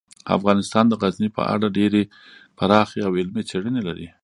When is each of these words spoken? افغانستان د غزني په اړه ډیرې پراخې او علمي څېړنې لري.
افغانستان 0.37 0.85
د 0.89 0.93
غزني 1.01 1.29
په 1.37 1.43
اړه 1.53 1.67
ډیرې 1.77 2.03
پراخې 2.57 2.99
او 3.07 3.11
علمي 3.19 3.43
څېړنې 3.49 3.81
لري. 3.87 4.07